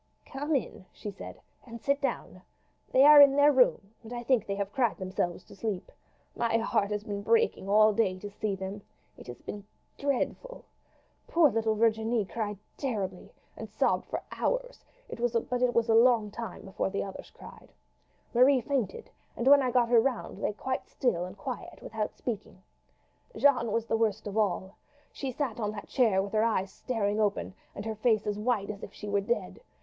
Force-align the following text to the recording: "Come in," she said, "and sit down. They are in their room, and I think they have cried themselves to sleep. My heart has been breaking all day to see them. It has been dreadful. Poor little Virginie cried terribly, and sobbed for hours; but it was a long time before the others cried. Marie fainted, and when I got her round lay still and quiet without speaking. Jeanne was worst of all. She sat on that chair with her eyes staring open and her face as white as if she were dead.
"Come 0.25 0.55
in," 0.55 0.87
she 0.91 1.11
said, 1.11 1.39
"and 1.63 1.79
sit 1.79 2.01
down. 2.01 2.41
They 2.91 3.03
are 3.03 3.21
in 3.21 3.35
their 3.35 3.51
room, 3.51 3.93
and 4.01 4.11
I 4.11 4.23
think 4.23 4.47
they 4.47 4.55
have 4.55 4.73
cried 4.73 4.97
themselves 4.97 5.43
to 5.43 5.55
sleep. 5.55 5.91
My 6.35 6.57
heart 6.57 6.89
has 6.89 7.03
been 7.03 7.21
breaking 7.21 7.69
all 7.69 7.93
day 7.93 8.17
to 8.17 8.31
see 8.31 8.55
them. 8.55 8.81
It 9.15 9.27
has 9.27 9.43
been 9.43 9.63
dreadful. 9.99 10.65
Poor 11.27 11.51
little 11.51 11.75
Virginie 11.75 12.25
cried 12.25 12.57
terribly, 12.77 13.31
and 13.55 13.69
sobbed 13.69 14.07
for 14.07 14.23
hours; 14.31 14.83
but 15.07 15.19
it 15.61 15.73
was 15.75 15.87
a 15.87 15.93
long 15.93 16.31
time 16.31 16.63
before 16.65 16.89
the 16.89 17.03
others 17.03 17.29
cried. 17.29 17.71
Marie 18.33 18.59
fainted, 18.59 19.11
and 19.37 19.45
when 19.45 19.61
I 19.61 19.69
got 19.69 19.89
her 19.89 20.01
round 20.01 20.39
lay 20.39 20.55
still 20.87 21.25
and 21.25 21.37
quiet 21.37 21.79
without 21.79 22.15
speaking. 22.17 22.63
Jeanne 23.37 23.71
was 23.71 23.87
worst 23.87 24.25
of 24.25 24.35
all. 24.35 24.77
She 25.13 25.29
sat 25.31 25.59
on 25.59 25.69
that 25.73 25.89
chair 25.89 26.23
with 26.23 26.33
her 26.33 26.43
eyes 26.43 26.71
staring 26.71 27.19
open 27.19 27.53
and 27.75 27.85
her 27.85 27.93
face 27.93 28.25
as 28.25 28.39
white 28.39 28.71
as 28.71 28.81
if 28.81 28.91
she 28.91 29.07
were 29.07 29.21
dead. 29.21 29.61